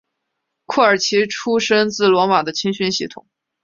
[0.65, 3.27] 库尔奇出身自罗马的青训系统。